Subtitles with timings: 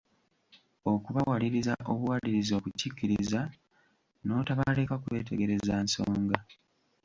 [0.93, 3.41] Okubawaliriza obuwaliriza okukikkiriza,
[4.23, 6.39] n'otobaleka kwetegereza nsonga.